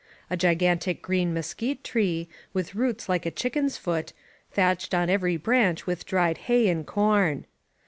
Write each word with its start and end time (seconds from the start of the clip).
A 0.31 0.35
gi 0.35 0.55
gantic 0.55 1.03
green 1.03 1.31
mesquite 1.31 1.83
tree, 1.83 2.27
with 2.53 2.73
roots 2.73 3.07
like 3.07 3.27
a 3.27 3.29
chicken's 3.29 3.77
foot, 3.77 4.13
thatched 4.51 4.95
on 4.95 5.11
every 5.11 5.37
branch 5.37 5.85
with 5.85 6.07
dried 6.07 6.39
hay 6.49 6.69
and 6.69 6.87
corn. 6.87 7.45